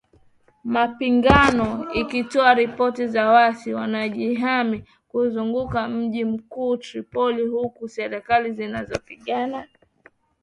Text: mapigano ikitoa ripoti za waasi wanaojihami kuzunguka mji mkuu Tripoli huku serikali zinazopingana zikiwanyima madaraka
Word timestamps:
mapigano 0.75 1.69
ikitoa 1.93 2.53
ripoti 2.53 3.07
za 3.07 3.27
waasi 3.29 3.73
wanaojihami 3.73 4.83
kuzunguka 5.07 5.87
mji 5.89 6.25
mkuu 6.25 6.77
Tripoli 6.77 7.47
huku 7.47 7.89
serikali 7.89 8.51
zinazopingana 8.53 8.95
zikiwanyima 9.55 9.57
madaraka 9.57 9.69